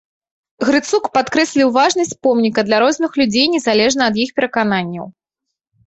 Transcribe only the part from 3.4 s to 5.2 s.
незалежна ад іх перакананняў.